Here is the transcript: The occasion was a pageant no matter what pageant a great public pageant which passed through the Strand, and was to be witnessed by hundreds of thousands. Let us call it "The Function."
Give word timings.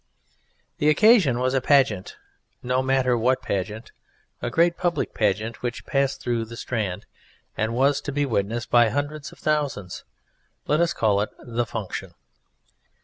The 0.79 0.89
occasion 0.89 1.37
was 1.37 1.53
a 1.53 1.61
pageant 1.61 2.17
no 2.63 2.81
matter 2.81 3.15
what 3.15 3.43
pageant 3.43 3.91
a 4.41 4.49
great 4.49 4.75
public 4.75 5.13
pageant 5.13 5.61
which 5.61 5.85
passed 5.85 6.21
through 6.21 6.45
the 6.45 6.57
Strand, 6.57 7.05
and 7.55 7.75
was 7.75 8.01
to 8.01 8.11
be 8.11 8.25
witnessed 8.25 8.71
by 8.71 8.89
hundreds 8.89 9.31
of 9.31 9.37
thousands. 9.37 10.03
Let 10.65 10.81
us 10.81 10.93
call 10.93 11.21
it 11.21 11.29
"The 11.37 11.67
Function." 11.67 12.15